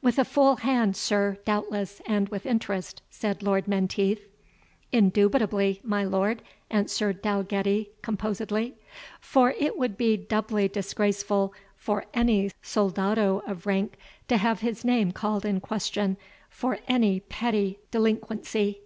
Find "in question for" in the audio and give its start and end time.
15.44-16.78